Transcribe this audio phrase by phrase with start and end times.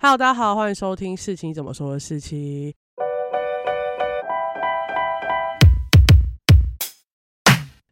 [0.00, 2.72] Hello，大家好，欢迎收听事情怎么说的事情。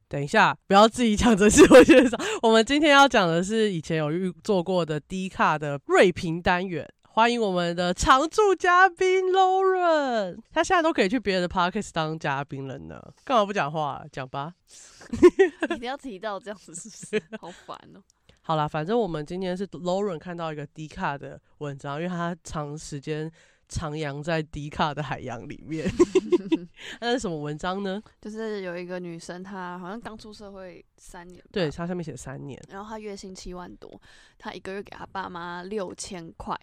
[0.06, 2.16] 等一下，不要自己讲这是我介绍。
[2.42, 6.88] 我们今天要讲的是以前有遇做过的低卡的锐评单元。
[7.03, 14.04] 欢迎我们的常驻嘉宾 Lauren，他现在都可以去别人的 podcast 当嘉宾了呢，干嘛不讲话？
[14.12, 14.52] 讲吧。
[15.70, 17.23] 一定要提到这样子，是不是？
[17.41, 18.00] 好烦哦。
[18.46, 23.28] 好啦，反正我们今天是 Lauren 看到一个迪卡的文章，因为他长时间
[23.68, 25.84] 徜徉在迪卡的海洋里面。
[27.02, 28.01] 那是什么文章呢？
[28.20, 34.01] 就是有一个女生，她好像刚出社会三年，对，她上面写三年，然后她月薪七万多，
[34.38, 36.56] 她一个月给她爸妈六千块。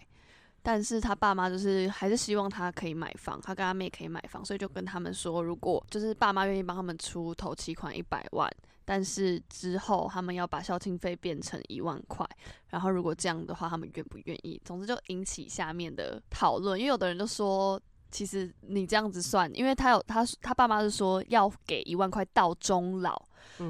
[0.64, 8.50] 但是他爸妈就是还是希望他可以买房，他跟他妹可以买房，所以就跟他们说，如果就是爸妈愿意帮他们出头期款一百万，
[8.84, 12.26] 但是之后他们要把孝亲费变成一万块，
[12.70, 14.58] 然后如果这样的话，他们愿不愿意？
[14.64, 17.80] 总之就引起下面的讨论，因为有的人就说。
[18.10, 23.20] 其实你这样子算，因为他有他他爸妈是说要给一万块到终老，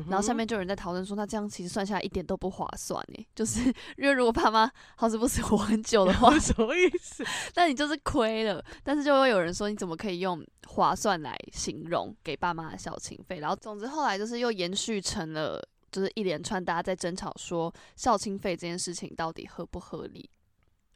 [0.08, 3.60] 然后下面就有人在讨论说，那这样其实算下来一点都不划算哎， 就是
[3.98, 7.24] 因为如果爸妈好死不死活很久的话， 什么意思？
[7.54, 8.64] 那你就是亏了。
[8.82, 13.38] 但是就会有人说，你怎么可以用划算来形容给爸妈的孝亲费？
[13.40, 15.60] 然后总之后来就是又延续成了，
[15.92, 20.28] 就是一连串大家在争吵说孝亲费这件事情到底合不合理。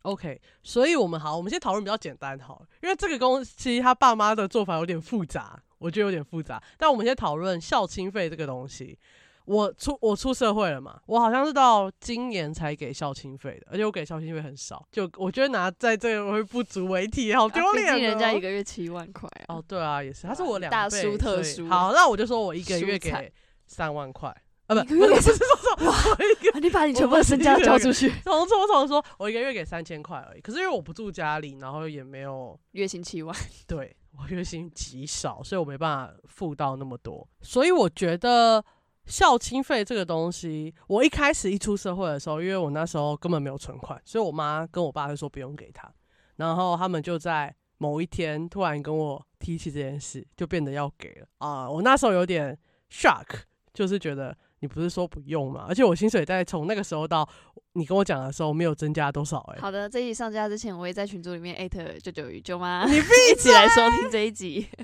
[0.03, 6.63] OK，所以我们好，我们先讨论比较简单好，因为这个公司他爸妈的做法有点复杂，我觉得有点复杂。
[6.77, 8.99] 但我们先讨论校庆费这个东西。
[9.45, 17.95] 我出我出社会了嘛，我好像是到今年才给校庆费的，而且我给校庆费很少，就我觉得拿在这个会不足为提，好丢脸。
[17.95, 19.57] 毕竟人家一个月七万块啊。
[19.57, 21.67] 哦，对啊，也是，他是我两大叔特殊。
[21.71, 23.33] 好，那我就说我一个月给
[23.67, 24.37] 三万块。
[24.69, 25.95] 啊不，不是说说 哇，
[26.61, 30.41] 你把你全部的身家交出去， 从从从说，我一个月给三千块而已。
[30.43, 33.35] 可是因为我不住家里，然后也没有 月薪七万，
[33.67, 37.27] 对我月薪极少，所以我没办法付到那么多。
[37.41, 38.63] 所以我觉得
[39.07, 45.91] 孝亲费这个东西，我一开始一出社会的时候，因为我那时候根本没有存款，所以我妈跟我爸就说不用给他。
[46.37, 51.71] 然后他们就在某一天突然跟我提起这件事，就变得要给了啊！
[51.71, 52.59] 我那时候有点
[52.91, 53.25] shock，
[53.73, 54.37] 就是觉得。
[54.61, 55.67] 你不是说不用吗？
[55.69, 57.29] 而且我薪水在从那个时候到
[57.75, 59.59] 你跟我讲的时候没有增加多少哎。
[59.61, 62.97] 好的，这一集上架之前，我也在群组里面艾特舅舅与舅妈，你
[63.33, 64.67] 一起来收听这一集。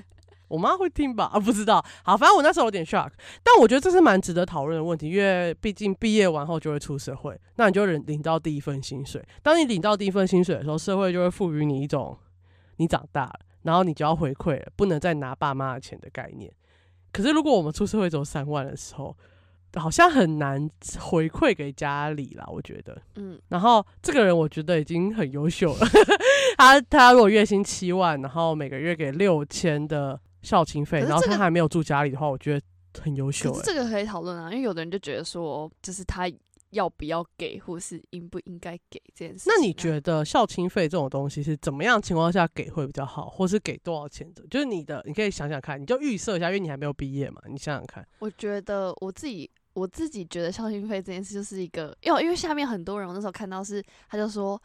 [0.47, 1.25] 我妈会听吧？
[1.33, 1.83] 啊，不知道。
[2.03, 3.09] 好，反正我那时候有点 shock，
[3.43, 9.25] 但我觉得这是蛮值得讨论的问题，因为毕竟毕业完后就会出社会，那你就领领到第一份薪水。
[9.41, 12.15] 当你领到第一份薪水的时候，社会就会赋予你一种
[12.77, 16.53] 你长大了，然后你就要回馈了，不能再拿爸妈的钱的概念。
[17.11, 19.17] 可是如果我们出社会只有三万的时候，
[19.75, 20.69] 好像很难
[20.99, 23.01] 回馈给家里啦，我觉得。
[23.15, 25.87] 嗯，然后这个人我觉得已经很优秀了。
[26.57, 32.61] 他他如果月薪七万，然后每个月给六千的孝亲费，然后他还没有住家里的话，我觉得
[33.01, 33.59] 很优秀。
[33.63, 36.31] 这个可以讨论啊，因为有的人就觉得说，就是他
[36.69, 39.49] 要不要给，或是应不应该给这件事。
[39.49, 44.41] 那你觉得孝亲费这种东西是怎么样情况下给会比较好，或是给多少钱的？
[44.49, 48.07] 就是你的，你可以想想看，你就预设一下，因为你还没有毕业嘛，你想想看。
[48.19, 49.51] 我觉得我自己。
[49.75, 54.59] 我自己觉得孝心费这件事就是一个，因为因为下面很多人，我那时候看到是，他就说，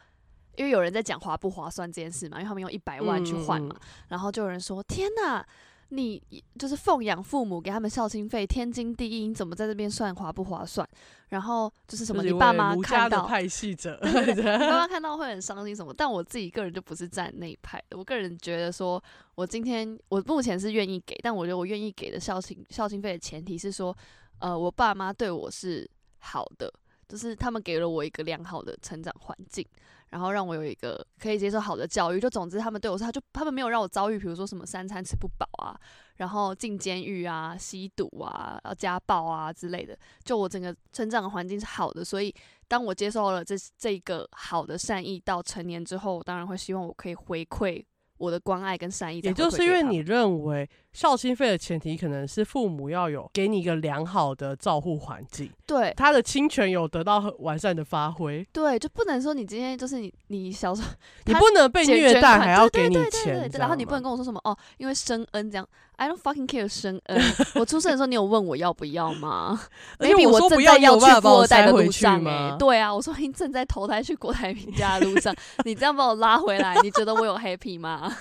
[0.55, 3.75] 因为有人在讲划不划算这件事嘛，因为他们用一百万去换嘛，
[4.07, 5.45] 然后就有人说，天哪，
[5.89, 6.23] 你
[6.57, 10.87] 就是奉养父母给他们孝心费，天经地义，你怎么在这边算划不划算？
[11.27, 13.99] 然后就是什么，你爸妈看到派系者，
[14.33, 15.93] 你爸妈看到会很伤心什么？
[15.93, 19.03] 但我自己个人就不是站那一派的，我个人觉得说，
[19.35, 23.93] 我今天我目前是愿意给，但我觉得我愿意给的孝心孝心费的前提是说。
[24.41, 26.71] 呃，我爸妈对我是好的，
[27.07, 29.63] 就是他们给了我一个良好的成长环境，
[30.09, 32.19] 然后让我有一个可以接受好的教育。
[32.19, 35.79] 就总之，他们对我是，他就他们没有让我遭遇，比如说什么三餐吃不饱啊，
[36.15, 39.95] 然后进监狱啊、吸毒啊、要家暴啊之类的。
[40.23, 42.33] 就我整个成长的环境是好的，所以
[42.67, 47.83] 当我接受了这这个好的善意，到成年之后，当然会希望我可以回馈。
[48.17, 60.89] 我的关爱跟善意，也就是因为你认为孝心费的前提可能是父母要有给你一个良好的照护环境，对他的侵权有得到很完善的发挥，对，就不能说你今天就是你你小时候
[61.25, 65.67] 你不能被虐待还要给你钱，然后你不能跟我说什么哦，因为生恩这样。
[65.97, 67.21] I don't fucking care 生恩。
[67.53, 69.61] 我出生的时候，你有问我要不要吗
[69.99, 78.11] ？maybe 我正在要去富二代的路上哎，对啊，我说你正在投胎去郭台铭家的路上，你这样把我拉回来，你觉得我有 happy 吗？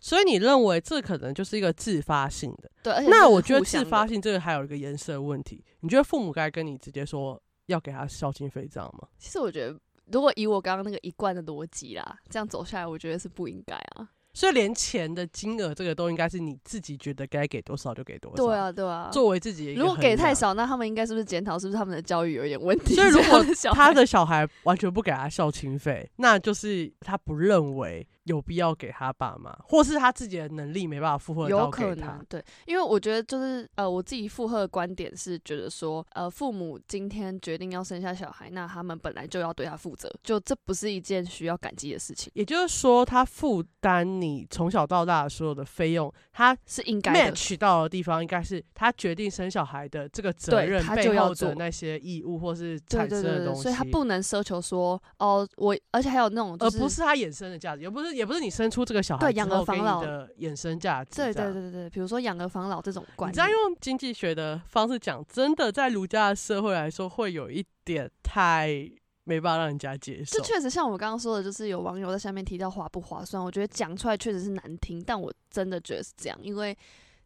[0.00, 2.70] 所以你认为这可能就是一个自发性的？
[2.82, 5.64] 对，那我觉得自发性这个还有一个颜色问题。
[5.80, 9.08] 你觉得父母该跟你直接说要给他孝敬费这样吗？
[9.18, 9.78] 其实我觉得。
[10.10, 14.08] 如果以我刚刚那个一贯的逻辑啦，这样走下来，我觉得是不应该啊。
[14.34, 18.36] 所以连钱的金额这个都应该是你自己觉得该给多少就给多少。
[18.36, 19.08] 对，啊，对啊。
[19.12, 22.94] 作为自己的一个如果给，太少，那他们应该是不是检讨是不是他们的教育有一点问题？
[22.94, 32.26] 所以如果他的小孩完全不给他孝亲费，那就是他不认为有必要给他爸妈，或是他自己的能力没办法负荷有到给他可能。
[32.28, 47.18] 对，因为我觉得就是呃，我自己附和的观点是觉得说，呃，父母今天决定要生下小孩，那他们本来就要对他负责，就这不是一件需要感激的事情，也就是说，他负担你从小到大所有的费用，他是应该的。
[47.32, 68.88] match 到的地方，应该是他决定生小孩的这个责任背后的那些义务或是产生的东西，所以他不能奢求说，哦，我而且还有那种、就是，而不是他衍生的价值，也不是也不是你生出这个小孩对养儿防老的衍生价值，对对对对对，比如说养儿防老这种观你这样，用经济学的方式讲，真的在儒家的社会来说，会有一点太
[69.28, 70.42] 没办法让人家接受这。
[70.42, 76.76] 确实像我刚刚说的，就是有网友在下面提到划不划算，我觉得讲出来确实是难听，但我真的觉得是这样，因为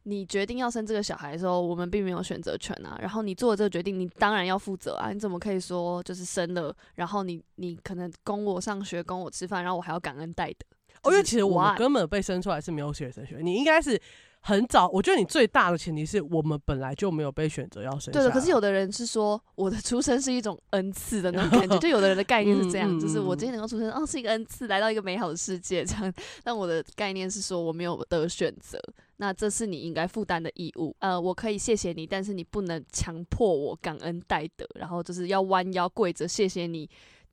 [0.02, 2.99] 你决定要生这个小孩的时候，我们并没有选择权啊。
[3.00, 5.12] 然后你做了这个决定，你当然要负责啊。
[5.12, 10.66] 你怎么可以说就是生了，然后你你可能供我上学，供我吃饭，然后我还要感恩戴德？
[11.04, 14.00] 哦，因为其实我们根本被生出来是没有选择权，你应该是
[14.43, 14.89] 很早。
[14.89, 18.12] 我觉得你最大的前提是我们本来就没有被选择要生。
[18.12, 26.12] 对的，可是有的人是说我的出生是一种恩赐的那种感觉， 就有的人的概念是这样，就是我嗯今天能够出生，哦，是一个恩赐，来到一个美好的世界这样。
[26.43, 28.79] 但我的概念是说我没有得选择，
[29.17, 30.95] 那这是你应该负担的义务。
[30.99, 36.88] 呃，我可以谢谢你，但是你不能强迫我感恩戴德，然后就是要弯腰跪着谢谢你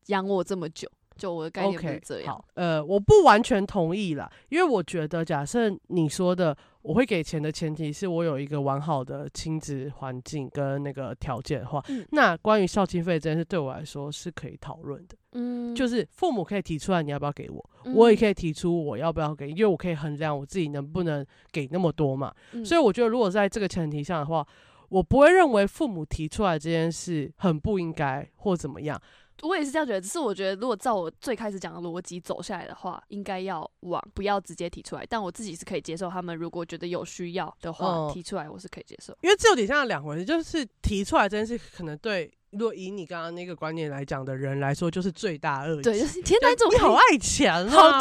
[0.08, 0.88] 养我这么久。
[1.18, 2.34] 就我的概念不是这样。
[2.34, 6.56] 好，呃，我不完全同意啦，因为我觉得，假设你说的
[6.90, 15.16] 我会给钱的前提是我有一个完好的亲子环境跟那个条件的话，嗯那关于孝亲费这件事对我来说是可以讨论的。
[15.34, 22.34] 嗯，就是父母可以提出来你要不要给我，嗯我也可以提出我要不要给，因为我可以衡量我自己能不能给那么多嘛。
[22.54, 24.44] 嗯所以我觉得，如果在这个前提下的话，
[24.90, 29.00] 我不会认为父母提出来这件事很不应该或怎么样。
[29.42, 35.06] 我也是这样觉得，只是我觉得如果照我最开始讲的逻辑走下来的话，应该要往不要直接提出来。
[35.08, 39.16] 但我自己是可以接受，他们如果觉得有需要的话、哦提出来，我是可以接受。
[39.22, 45.84] 因为这有点像两回事，就是提出来这件事，可能对如果以你刚刚那个观念来讲的人来说，就是罪大恶极。
[45.84, 48.00] 对，就是天哪，对你怎么可以你好爱钱啊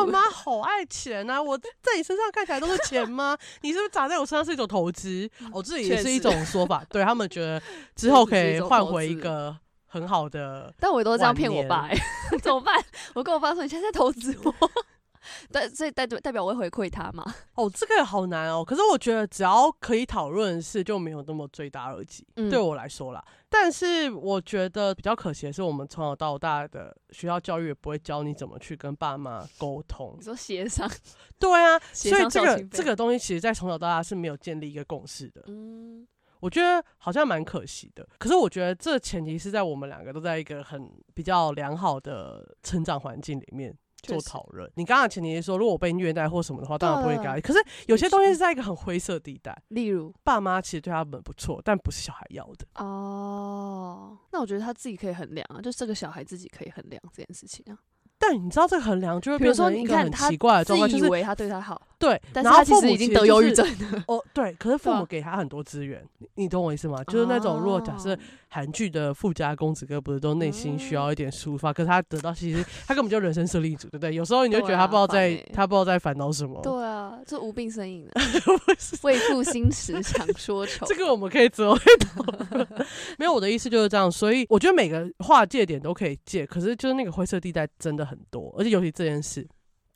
[0.00, 1.40] 我爸妈好爱钱啊！
[1.40, 3.38] 我在你身上看起来都是钱吗？
[3.62, 5.30] 你是不是砸在我身上是一种投资？
[5.52, 6.84] 哦，这也是一种说法。
[6.90, 7.62] 对他们觉得
[7.94, 9.56] 之后可以换回一资个
[9.94, 10.74] 很好的。
[10.80, 11.96] 但我也都这样骗我爸、欸，
[12.42, 12.74] 怎么办？
[13.14, 14.52] 我跟我爸说你现在在投资我，
[15.52, 17.24] 但，所以代代表我会回馈他嘛。
[17.54, 18.64] 哦，这个好难哦。
[18.64, 22.26] 可是我觉得只要可以讨论的事，就没有那么罪大恶极。
[22.34, 30.24] 嗯对我来说啦，但是我觉得比较可惜的是，我们从小到大的学校教育也不会教你怎么去跟爸妈沟通你。
[30.24, 30.90] 说协商，
[31.38, 35.42] 对啊，所以这个这个东西，其实在从小到大是没有建立一个共识的。
[35.46, 36.06] 嗯，
[36.44, 38.06] 我觉得好像蛮可惜的。
[38.18, 43.74] 可是我觉得这前提是在我们两个都在一个很比较良好的成长环境里面。
[44.04, 47.40] 做讨论，你刚刚的前提是说，如果我被虐待或什么的话，当然不会给他。
[47.40, 52.66] 可是有些东西是在一个很灰色地带，例如爸妈其实对他们不错，但不是小孩要的。
[52.74, 57.78] 哦，那我觉得他自己可以衡量啊，就这个小孩自己可以衡量这件事情啊。
[58.18, 64.04] 但你知道这个衡量就会比如说变成一个很奇怪的状况，就是以为他对他好，对，但是然后他其实已经得忧郁症了。
[64.08, 67.02] 哦，对，可是父母给他很多资源，你你懂我意思吗？
[67.04, 68.18] 就是那种如果假设哦
[68.48, 74.14] 韩剧的富家公子哥不是都内心需嗯要一点抒发，可是他得到其实他根本就人生胜利组，对不对？
[74.14, 76.60] 有时候你就觉得他不知道在、他不知道在烦恼什么。
[76.62, 78.20] 对啊，这无病呻吟 的，
[79.02, 80.86] 为赋新词强说愁。
[80.86, 82.24] 这个我们可以之后会讨。
[83.18, 89.44] 没有，我的意思就是这样，所以我觉得每个划界点都可以界，可是就是那个灰色地带真的很多，而且尤其这件事，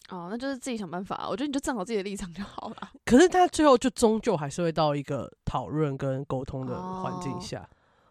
[0.08, 1.28] 哦，那就是自己想办法啊。
[1.28, 2.90] 我觉得你就站好自己的立场就好了。
[3.04, 7.68] 可是他最后就终究还是会到一个讨论跟沟通的环境哦下。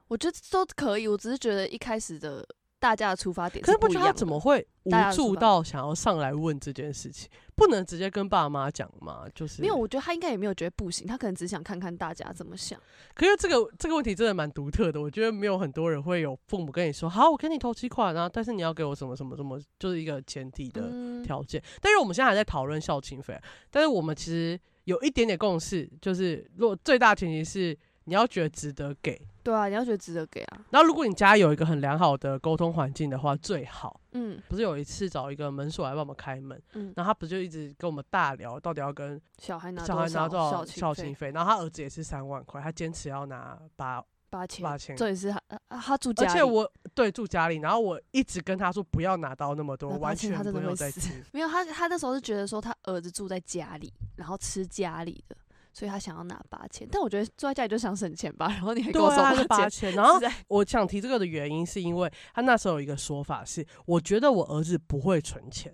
[0.07, 2.47] 我觉得都可以，我只是觉得一开始的
[2.79, 4.12] 大家的出发点可是不知道。
[4.13, 7.29] 怎么会无助到想要上来问这件事情？
[7.55, 9.25] 不能直接跟爸妈讲吗？
[9.34, 9.75] 就是没有？
[9.75, 12.79] 我觉得他应该也没有觉得不行，他可能只想看看大家怎么想。
[13.13, 21.62] 可是这个这个问题真的蛮独特的，我觉得没有很多人会有父母跟你说，好，我给你投几款啊，但是你要给我什么什么什么，就是一个前提的嗯，条件。
[21.81, 30.59] 但是我们现在还在讨论校情费，但是我们其实有一点点共识，就是如果最大前提是你要觉得值得给，对啊，你要觉得值得给啊。
[30.71, 34.01] 然后如果你家有一个很良好的沟通环境的话，最好。
[34.11, 41.31] 嗯不是有一次找一个门锁来帮我们开门，嗯，然后他不就一直跟我们大聊到底要跟小孩拿小孩拿多少孝亲费？
[41.31, 44.97] 然后他儿子也是三万块，他坚持要拿八八千，八千。
[44.97, 51.23] 这也是他啊他住家里，而且我对住家里，然后我一直跟他说不要拿到那么多，完全八千他真的不用再吃。
[51.31, 55.37] 没有他他那时候是觉得说他儿子住在家里，然后吃家里的，
[55.77, 56.88] 所以他想要拿八千。
[56.91, 59.93] 但我觉得坐在家里就想省钱吧， 然后你还跟我说八千，八千。
[59.93, 65.72] 然后我想提这个的原因，是因为他那时候有一个说法是，我觉得我儿子不会存钱，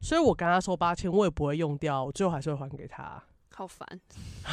[0.00, 3.20] 所以我跟他说八千，我也不会用掉，我最后还是会还给他。
[3.52, 3.84] 好烦。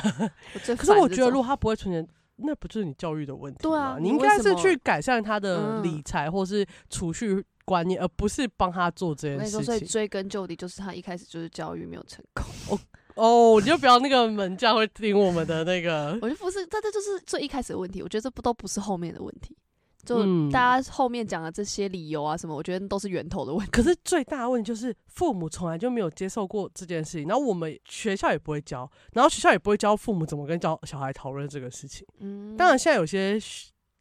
[0.76, 3.70] 可是我觉得，如果他不会存钱，那不就是你教育的问题吗？
[3.70, 9.80] 对啊你应该是去改善他的嗯理财或是储蓄观念，而不是帮他做这件事情，所以。
[9.82, 12.44] 追根究底，就是他一开始就是教育没有成功。
[12.70, 12.80] 哦，
[13.60, 16.18] 你就不要那个门将会听我们的那个。
[16.22, 18.02] 我觉得不是，这这就是最一开始的问题。
[18.02, 19.58] 我觉得这不都不是后面的问题，
[20.06, 23.72] 就嗯大家后面讲的这些理由啊什么，我觉得都是源头的问题。
[23.72, 32.06] 可是最大的问题就是父母从来就没有接受过这件事情，然后我们学校也不会教，然后学校也不会教父母怎么跟教小孩讨论这个事情。
[32.20, 33.40] 嗯，当然，现在有些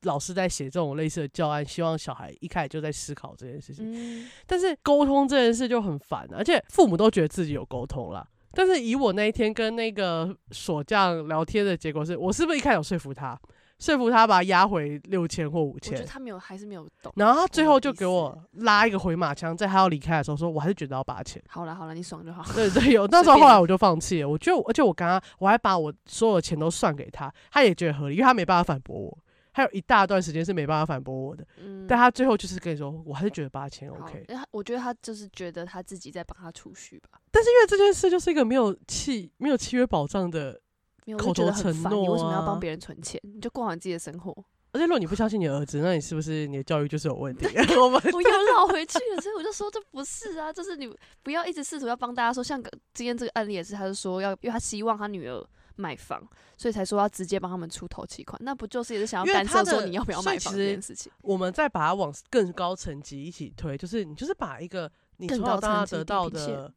[0.02, 3.90] 老师在写这种类似的教案，希望小孩一开始就在思考这件事情。
[3.92, 8.28] 嗯，但是沟通这件事就很烦、而且父母都觉得自己有沟通啦。
[8.56, 13.38] 但是以我那一天跟那个锁匠聊天的结果是，我是不是一开始有说服他，
[13.78, 16.06] 说服他把它压回六千或五千我觉得千？
[16.06, 17.12] 他没有，还是没有懂。
[17.16, 21.42] 然后他最后就给我拉一个回马枪，在他要离开的时候说，我还是觉得要八千。
[21.48, 22.42] 好了好了，你爽就好。
[22.56, 24.28] 对对，有那时候后来我就放弃了。
[24.28, 29.18] 我觉得，而且我刚刚我还把我所有的钱都算给他，他也觉得合理，因为他没办法反驳我。
[29.56, 34.26] 还有一大段时间是没办法反驳我的，嗯，但他最后就是跟你说，我还是觉得八千好 OK。
[34.50, 40.60] 我觉得他就是觉得他自己在帮他储蓄吧，但是因为这件事就是一个没有契没有契约保障的，
[41.16, 41.90] 口头承烦。
[41.90, 43.18] 你为什么要帮别人存钱？
[43.24, 44.30] 你就过好你自己的生活。
[44.72, 47.46] 而且如果你不相信你的儿子，那你是不是你的教育就是有问题？
[47.80, 50.86] 我们 我又绕回去了，所以我就说这不是啊，就是你
[51.22, 55.42] 不要一直试图要帮大家说，像个今天这个案例也是，他就说要，因为他希望他女儿
[55.76, 61.12] 买房，所以才说要直接帮他们出头期款，那不就是也是想要干涉说你要不要买房这件事情？
[61.22, 66.72] 我们再把它往更高层级一起推，就是你就是把一个你更从小到大高层得到的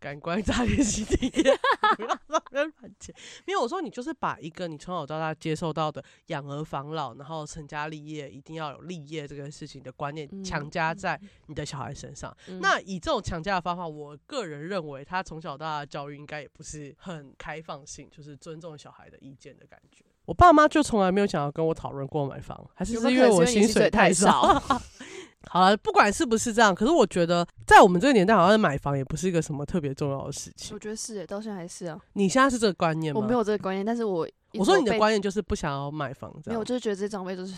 [0.00, 1.58] 感官炸裂性体验，
[1.96, 3.14] 不要让人乱讲。
[3.46, 12.34] 没有，我说你就是把一个你从小到大接受到的养儿防老，然后成家立业，一定要有立业这个事情的观念强加在你的小孩身上。
[12.60, 20.04] 那以这种强加的方法，我个人认为他从小到大的教育应该也不是很开放性，就是尊重小孩的意见的感觉。
[20.24, 24.62] 我爸妈就从来没有想要跟我讨论过买房，还是是因为我薪水太少。
[25.46, 30.78] 好了，不管是不是这样，可是我觉得在我们这个年代，好像买房也不是一个什么特别重要的事情我。
[30.78, 33.20] 觉得是耶，到现在还是啊，你现在是这个观念吗？
[33.20, 37.54] 我没有这个观念，但是我我说你的观念就是不想要买房，这没有，样我就是觉得这些长辈就是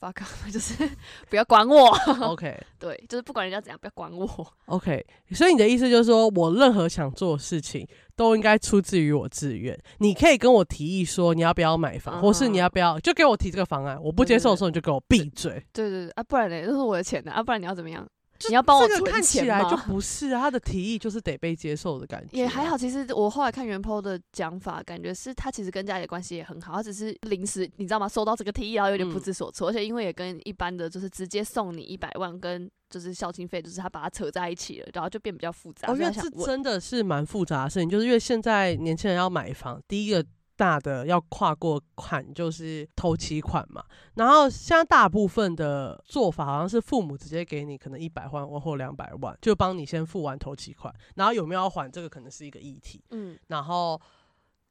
[0.00, 0.74] fuck，off， 就是
[1.30, 1.88] 不要管我
[2.22, 4.26] ，OK 对，就是不管人家怎样，不要管我。
[4.66, 5.04] OK。
[5.32, 9.78] 所以你的意思就是说，我任何想做的事情都应该出自于我自愿。
[9.98, 15.52] 你可以跟我提议说你要不要买房，嗯或是你要不要就给我提这个方案，我不接受的时候你就给我闭嘴。
[15.72, 18.06] 对对对啊，不然呢，这是我的钱呢啊，不然你要怎么样？
[18.48, 22.36] 你要帮我存这个看起来就不是啊，他的提议就是得被接受的感觉。
[22.36, 22.76] 也还好，。
[22.76, 28.08] 其实我后来看袁坡的讲法，感觉是他其实跟家里的关系也很好，他只是临时你知道吗？
[28.08, 35.88] 收到这个提议，然后有点不嗯知所措，而且因为也跟一般的就是直接送你一百万跟就是孝亲费，就是他把它扯在一起了，然后就变比较复杂。
[35.90, 40.24] 我觉得这真的是蛮复杂的事情，就是因为现在年轻人要买房，第一个
[40.56, 43.84] 大的要跨过款就是头期款嘛，
[44.14, 54.00] 然后现在大部分的做法好像是父母直接给你可能一百万或两百万，就帮你先付完头期款，然后有没有要还这个可能是一个议题，嗯，然后。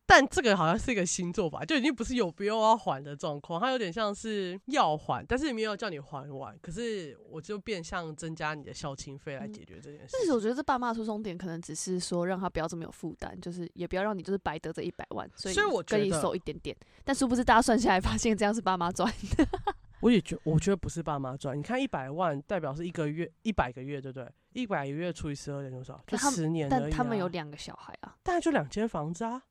[0.06, 6.56] 但这个好像是一个新做法，就已经不是有不用要还的状况，它有点像是要还，但是没有叫你还完。
[6.62, 10.10] 可是我就变相增加你的孝亲费来解决这件事情。
[10.12, 16.76] 但是我觉得这爸妈的初衷点可能只是说让他不要这么有负担，就是也不要让你就是白得这一百万，所以所以我觉跟你得收一点点。
[17.04, 19.48] 但殊不知大家算下来发现这样是爸妈赚的，
[20.02, 21.58] 我也觉，我觉得不是爸妈赚。
[21.58, 24.30] 你看一百万代表是一个月一百个月，对不对？
[24.52, 26.00] 一百个月除以十二点多少？
[26.06, 26.68] 就十年。
[26.70, 29.42] 但他们有，两个小孩啊，大概就两间房子啊，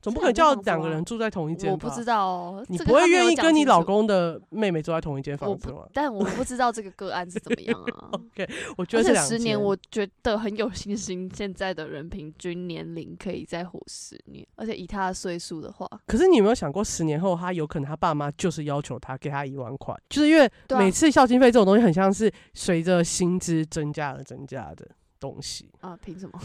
[0.00, 1.72] 总不可能叫两个人住在同一间吧？
[1.72, 5.86] 我不知道哦，你不会愿意跟你老公的妹妹住在同一间房子吗？
[5.92, 8.08] 但我不知道这个个案是怎么样啊。
[8.16, 24.88] OK，我觉得这十年，我觉得很有信心，现在的人平均年龄可以再活十年，而且以他的岁数的话，可是你有没有想过，十年后他有可能他爸妈就是要求他给他一万块，就是因为每次孝亲费这种东西很像是随着薪资增加而增加的
[25.18, 26.40] 东西，啊，凭什么？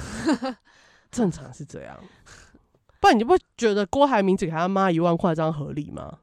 [1.09, 1.97] 正常是这样。
[3.05, 6.17] 不然你不觉得郭台铭只给他妈一万块这样合理吗？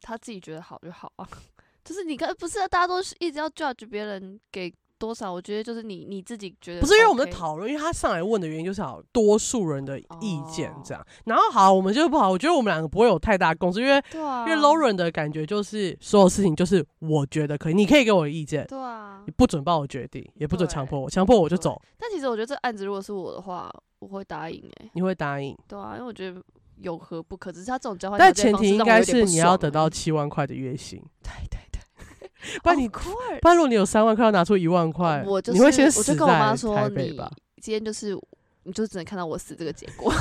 [0.00, 1.28] 他自己觉得好就好啊。
[1.84, 11.06] 就是你跟不是、啊、大家都是一直要 judge 别人给多少，我觉得就是你你自己觉得不是因为我们在讨论，因为他上来问的原因就是好多数人的意见这样。
[11.26, 21.80] 然后好，我们就不好，我觉得我们两个不会有太大共识，因为因为 Lauren 的感觉就是所有事情就是我觉得可以，你可以给我意见，对啊你，不准帮我决定，也不准强迫我，强迫我就走。
[21.96, 23.72] 但其实我觉得这案子如果是我的话，
[24.08, 26.40] 我会答应哎、你会答应，对啊，因为我觉得
[26.76, 27.50] 有何不可？
[27.50, 37.30] 只是他这种交换但前提应该是你要得到七万块的月薪，对对对， 不然你 course 不然如果你有三万块，要拿出一万块，我就是你会先我死就跟我妈在说，你台北吧？
[37.60, 38.16] 今天就是
[38.62, 40.12] 你就只能看到我死这个结果，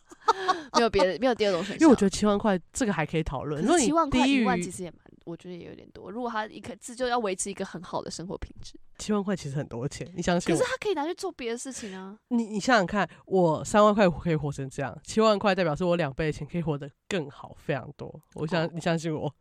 [0.76, 1.80] 没有别的，没有第二种选项。
[1.80, 6.10] 因为我觉得七万块这个还可以讨论，如果你可是七万块低于一万其实也蛮，我觉得也有点多。
[6.10, 10.70] 如果他一个字就要维持一个很好的生活品质，七万块其实很多钱，你相信我可是。
[10.70, 12.18] 他可以拿去做别的事情啊。
[12.28, 18.12] 你你想想看，我三万块可以活成这样，七万块代表是我两倍的钱可以活得更好，非常多。
[18.34, 19.32] 我想、哦你相信我。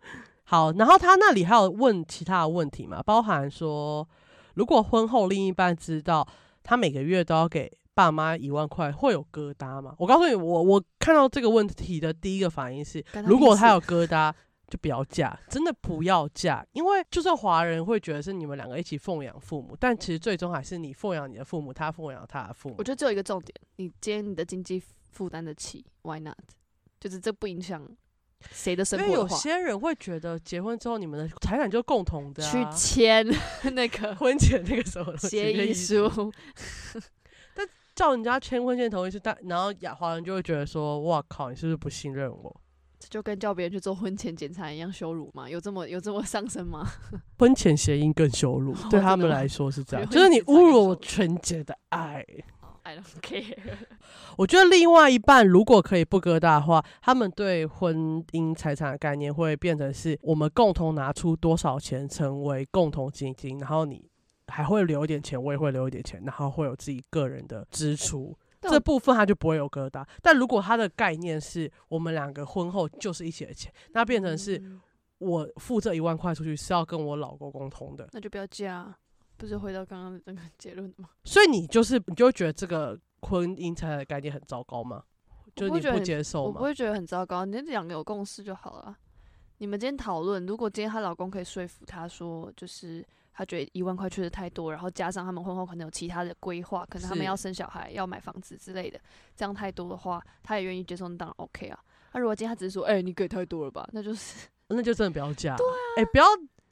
[0.43, 4.07] 好，然后他那里还有问其他的问题嘛，包含说，
[4.55, 6.27] 如果婚后另一半知道
[6.63, 9.95] 他每个月都要给爸妈一万块，会有疙瘩吗？
[9.97, 14.31] 我告诉你，我我看到这个问题的第一个反应是，如果他有疙瘩，
[14.67, 22.83] 就不要嫁，真的不要嫁，因为就算华人会觉得是你们两个一起奉养父母，但其实最终还是你奉养你的父母，他奉养他的父母我。
[22.83, 24.81] 觉得只有一个重点，你今天你的经济
[25.11, 26.37] 负担得起，Why not？
[26.99, 27.87] 就是这不影响
[28.51, 33.25] 谁的生活因为有些人会觉得结婚之后你们的财产就共同的、去啊，签
[33.73, 36.09] 那个婚前那个什么协议书
[37.55, 42.61] 但，叫人家签婚前同意书，但然后亚华人就会觉得说，哇靠，你是不是不信任我？
[42.99, 45.49] 这就跟叫别人去做婚前检查一样羞辱吗？
[45.49, 46.87] 有这么有这么上升吗？
[47.37, 52.25] 婚前谐音更羞辱，对他们来说是这样，就是你侮辱我纯洁的爱。
[52.83, 53.57] I don't care。
[54.37, 64.09] 我觉得另外一半如果可以不疙瘩的话，他们对婚姻财产的概念会变成是我们共同拿出多少钱成为共同基金，然后你
[64.47, 68.33] 还会留一点钱，我也会留一点钱，然后会有自己个人的支出。
[68.69, 74.79] 这部分他就不会有疙瘩，但如果他的概念是我们两个婚后就是一起的钱，那变成是嗯
[75.19, 78.97] 我付这一万块出去是要跟我老公共同的，那就不要嫁啊，
[79.37, 81.09] 不是回到刚刚那个结论吗？
[81.25, 85.03] 所以你就是你就会觉得这个婚姻财产的概念很糟糕吗？
[85.55, 86.47] 就是你不接受吗？
[86.47, 88.95] 我不会觉得很糟糕，你们两个有共识就好了。
[89.57, 93.03] 你们今天讨论，如果今天她老公可以说服她说，就是
[93.37, 98.99] 她觉得一万块确实太多，然后加上他们婚后可能有其他的规划，可能他们要生小孩、要买房子之类的，
[99.35, 101.79] 这样太多的话，他也愿意接受，那当然 OK 啊。
[102.13, 105.55] 那、如果今天他只是说，哎、你给太多了吧，那就是 那就真的不要嫁。
[105.55, 106.25] 对啊，哎、不要，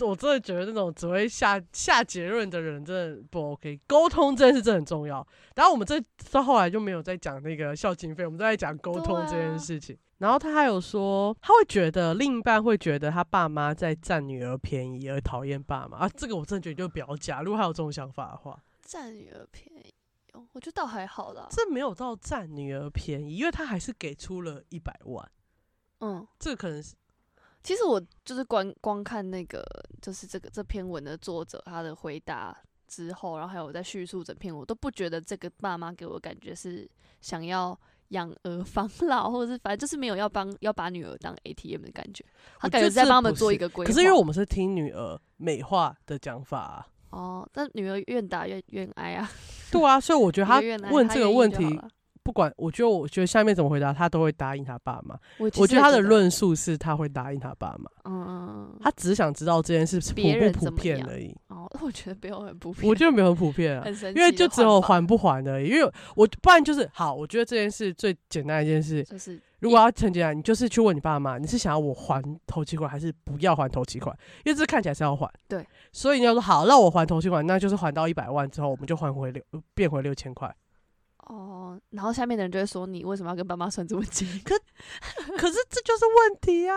[0.08, 3.80] 我真的觉得那种只会下下结论的人真的不 OK。
[3.86, 5.26] 沟通这件事真的很重要。
[5.54, 9.96] 然后我们这到后来就没有再讲那个孝经费，我们都在讲沟通这件事情。
[10.20, 17.42] 然后他还有说，他会觉得另一半会觉得他爸妈在占女儿便宜而讨厌爸妈啊，这个我真的觉得就比较假。
[17.42, 19.94] 如果还有这种想法的话，占女儿便宜
[20.34, 21.48] 哦，我觉得倒还好啦。
[21.52, 25.30] 这没有到占女儿便宜，因为他还是给出了一百万，
[26.00, 26.96] 嗯，这个可能是
[27.62, 29.66] 其实我就是光光看那个，
[30.02, 32.56] 就是这个这篇文的作者他的回答
[32.88, 36.90] 之后，然后还有在叙述整篇，我都不觉得这个爸妈给我的感觉是
[37.22, 37.78] 想要
[38.16, 42.26] 养儿防老，或者是反正就是没有要帮要把女儿当 ATM 的感觉，
[42.60, 43.88] 他感觉是在帮他们做一个规划。
[43.88, 46.88] 可是因为我们是听女儿美化的讲法、啊。
[47.12, 49.30] 哦，但女儿愿打愿愿挨啊，
[49.72, 51.64] 对啊，所以我觉得他问这个问题，
[52.26, 55.16] 不管我觉得，我觉得下面怎么回答，他都会答应他爸妈。
[55.38, 61.38] 我其我觉得他的论述是他会答应他爸妈，嗯嗯嗯，他只是想知道这件事普不普遍而已。
[61.50, 65.68] 哦，我觉得没有很普遍，我觉得没有很普遍啊，很神奇，因为就只有还不还而已。
[65.70, 74.18] 因为我不然就是好，我觉得这件事最简单的一件事，就是如果要很简单，你就是去问你爸妈，你是想要我还头期款，还是不要还头期款？
[74.44, 75.32] 因为这看起来是要还。
[75.48, 79.44] 对，所以你要说好，让我还头期款，那就是还到一百万之后，我们就还回六，
[79.76, 80.52] 变回六千块。
[81.26, 84.28] 哦，然后下面的人就会说你为什么要跟爸妈算这么紧？
[84.46, 84.56] 可
[85.38, 86.76] 可是这就是问题啊！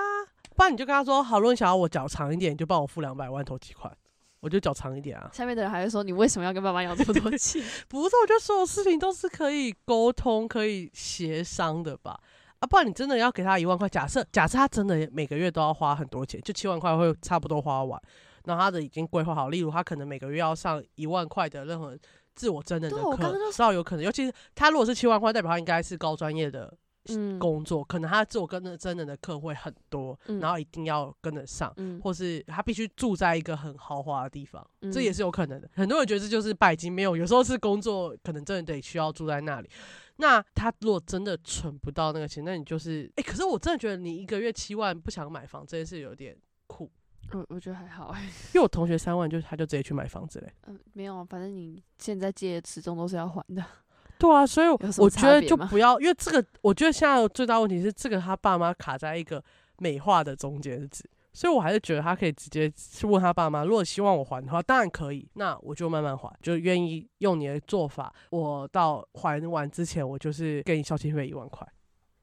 [0.57, 3.97] 不然你就跟他说，好，如果你想要我脚长一点，你就帮我付两百万头期款，
[4.41, 5.31] 我就脚长一点啊。
[5.33, 7.63] 下面的人还会说你为什么要跟爸妈要这么多钱？
[7.89, 12.19] 不是，我觉得所有事情都是可以沟通、可以协商的吧？
[12.61, 18.01] 啊，不然你真的要给他一万块，假设假设他真的每个月都要花很多钱，就七万块会差不多花完，
[18.47, 21.97] 然后他的已经规划好，例如他可能每个月要上一万块的任何
[22.39, 26.73] 自我真人的课，知道有可能，尤其是他如果是七万块，代表他应该是高专业的
[27.11, 31.73] 嗯，工作，可能他自我跟着真人的课会很多，嗯然后一定要跟得上。
[31.79, 35.69] 嗯，或是他必须住在一个很豪华的地方，这嗯也是有可能的。
[35.75, 39.69] 很多人觉得这就是拜金，没有，有时候是工作可能真的得需要住在那里。
[40.17, 46.91] 那他如果真的存不到那个钱，那你就是，哎、可是我真的觉得你一个月七万不想买房这件事有点酷。
[47.33, 48.23] 我我觉得还好哎，
[48.55, 50.53] 因为我同学三万就他就直接去买房子嘞。
[50.67, 53.65] 嗯，没有啊，反正你现在借始终都是要还的。
[54.19, 59.43] 对啊，所以我觉得就不要，因为这个我觉得现在最大问题是这个他爸妈卡在一个
[59.79, 71.65] 美化的中间值，所以我还是觉得他可以直接去问他爸妈，如果希望我还的话，当然可以，那我就慢慢还，就愿意用你的做法，我到还完之前，我就是给你孝亲费一万块，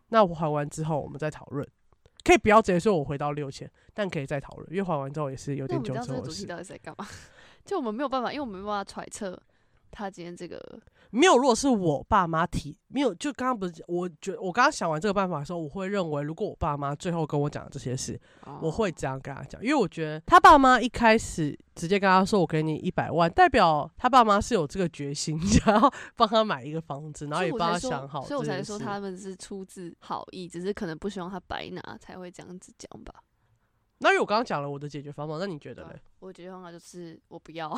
[0.09, 1.65] 那我还完之后我们再讨论。
[2.25, 6.41] 可以不要直接说我回到六千，但可以再讨论，因为还完之后也是有点那我们知道久之后的事。
[6.41, 7.07] 这个主题到底是在干嘛？
[7.63, 9.41] 就我们没有办法，因为我们没办法揣测
[9.91, 10.59] 他今天这个。
[11.15, 18.19] 没有，如果是我爸妈提，没有，就刚刚不是，我觉我刚刚想完这个办法的时候，我会认为，如果我爸妈最后跟我讲这些事，
[18.61, 33.13] 我会这样跟他讲，因为我觉得他爸妈一开始直接跟他说我给你一百万，代表他爸妈是有这个决心，想要帮他买一个房子，然后也帮他想好所以我才说他们是出自好意，只是可能不希望他白拿才会这样子讲吧。
[33.99, 36.01] 那因为我刚刚讲了我的解决方法，那你觉得对啊嘞？
[36.19, 37.69] 我解决方法就是我不要，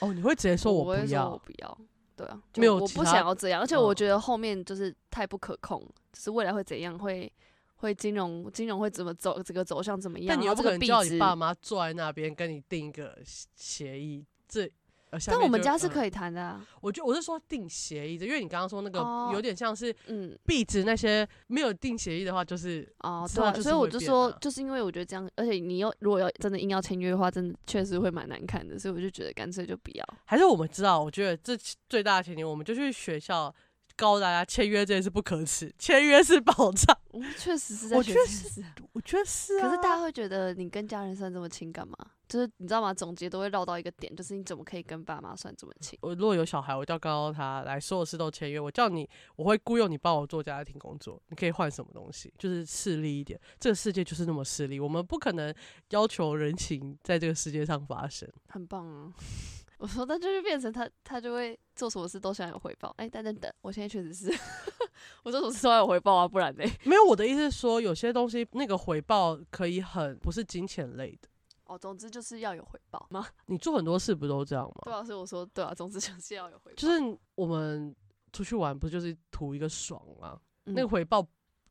[0.00, 1.78] 哦，你会直接说我不要我，不要。
[2.16, 5.80] 对啊，没有我不想要这样，而且嗯我觉得后面就是太不可控，
[6.12, 7.32] 就是未来会怎样，会
[7.76, 14.70] 会金融金融会怎么走，这个走向怎么样，但你又不可能叫你爸妈坐在那边跟你定一个协协议，这。
[15.12, 30.04] 呃下但我们家是可以谈的啊，我就我是说定协议的，因为你刚刚说那个哦有点像是嗯，壁纸那些没有定协议的话，就是哦，之对啊，所以我后就变说啊，就是因为我觉得这样，而且你又如果要真的硬要签约的话，真的确实会蛮难看的，所以我就觉得干脆就不要。
[30.24, 31.56] 还是我们知道，我觉得这
[31.88, 33.54] 最大的前提，我们就去学校
[33.96, 36.96] 告诉大家，签约这件事不可耻，签约是保障。
[37.12, 41.94] 我确实是在我学确这件事啊我觉得是啊，可是大家会觉得你跟家人算这么亲干嘛？
[42.32, 42.94] 就是你知道吗？
[42.94, 45.98] 总结都会绕到一个点，就是你怎么可以跟爸妈算这么清？
[46.00, 48.58] 我如果有小孩，我就要告诉他来，所有事都签约。
[48.58, 52.32] 我叫你，我会雇佣你帮我做家庭工作，你可以换什么东西？
[52.38, 53.38] 就是势利一点。
[53.60, 55.54] 这个世界就是那么势利，我们不可能
[55.90, 58.26] 要求人情在这个世界上发生。
[58.48, 59.12] 很棒啊！
[59.76, 62.94] 我说，那就是变成他，他就会做什么事都想有回报。
[62.96, 64.32] 哎、等等等，我现在确实是，
[65.22, 66.64] 我做什么事都要有回报啊，不然呢？
[66.84, 71.28] 没有，我的意思是说，有些东西那个回报可以很不是金钱类的。
[71.66, 73.26] 哦，总之就是要有回报吗？
[73.46, 74.80] 你做很多事不都这样吗？
[74.84, 76.76] 对啊，所以我说，对啊，总之就是要有回报。
[76.76, 77.94] 就是我们
[78.32, 80.38] 出去玩，不就是图一个爽吗？
[80.66, 81.26] 嗯那个回报，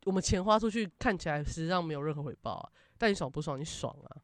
[0.06, 3.60] 我们钱花出去看起来实际上没有任何回报啊，但你爽不爽？
[3.60, 4.18] 你爽啊！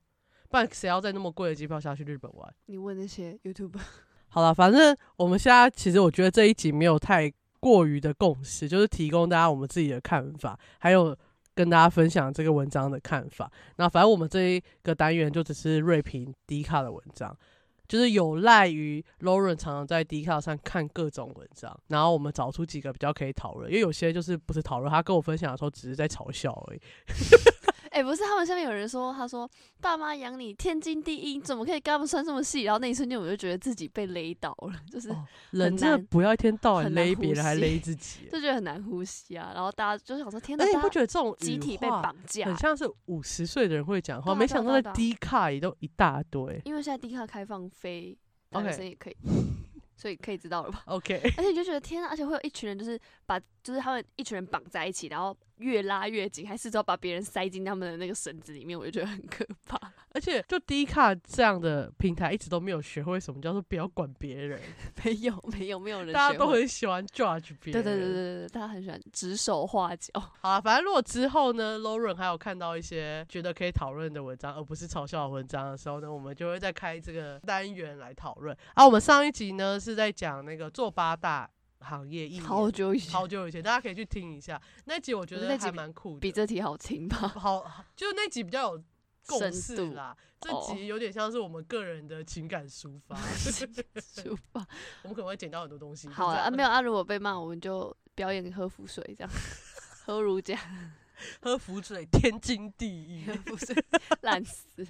[0.49, 2.55] 不然谁要在那么贵的机票下去日本玩？
[2.65, 3.77] 你问那些 YouTube，
[4.29, 11.17] 好了，反正我们现在其实我觉得这一集没有太过于的共识，就是提供大家我们自己的看法，还有
[11.57, 13.51] 跟大家分享这个文章的看法。
[13.77, 17.35] 那反正我们这一个单元就只是锐评迪卡的文章，
[17.87, 26.79] 就是有赖于 Lauren 常常在迪卡上看各种文章，然后我们找出几个比较可以讨论，因为有些就是不是讨论，他跟我分享的时候只是在嘲笑而已。
[27.97, 29.49] 哎、不是，他们下面有人说，他说
[29.81, 32.61] 爸妈养你天经地义，你怎么可以跟他们算这么细？
[32.61, 38.27] 然后那一瞬间我就觉得自己被勒倒了，就是哦人很难真的不要一天到晚勒别人，还吸勒自己。
[38.31, 39.51] 就觉得很难呼吸啊。
[39.55, 42.55] 然后大家就想说，天哪，你不觉得这种集体被绑架很？
[42.57, 46.61] 像是五十岁的人会讲话，没想到在低卡也都一大堆。
[46.65, 48.15] 因为现在低卡开放非
[48.51, 49.17] OK 男生也可以
[49.95, 59.79] 所以可以知道了吧？OK， 而且你就觉得天啊，而且会有一群人就是把就是他们一群人绑在一起，然后越拉越紧，还试图要把别人塞进他们的那个绳子里面，我就觉得很可怕。
[60.13, 64.59] 而且就低卡这样的平台一直都没有学会什么叫做不要管别人，
[65.03, 67.83] 没有没有没有人大家都很喜欢 judge 别人。
[67.83, 70.11] 对对对对对，大家很喜欢指手画脚。
[70.41, 78.57] 好啊，反正如果之后呢，Lauren 还有看到一些觉得可以讨论的文章，而不是嘲笑的文章的时候呢，我们就会再开这个单元来讨论。
[78.73, 81.47] 啊，我们上一集呢是在讲那个做八大
[81.79, 87.27] 行业一年好久以前，好久以前，大家可以去听一下那集，我觉得还蛮酷的，比这题好听吧？
[87.27, 88.83] 好，就是那集比较有
[89.25, 90.15] 共深识度啦。
[90.39, 94.65] 这哦集有点像是我们个人的情感抒发， 抒发。
[95.01, 96.07] 我们可能会捡到很多东西。
[96.09, 99.31] 好了啊，没有啊，如果被骂，我们就表演喝符水这样，
[100.05, 100.55] 喝如家
[101.41, 103.33] 喝浮水，天经地义 喝。
[103.33, 103.75] 浮水，
[104.21, 104.87] 烂死了，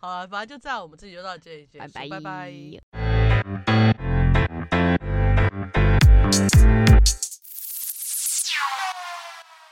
[0.00, 2.52] 好了，反正就这样，我们这集就到这里结束，拜拜拜。
[2.90, 4.07] 拜